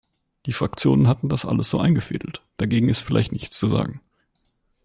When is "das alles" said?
1.29-1.69